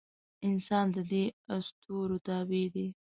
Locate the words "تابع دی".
2.27-2.87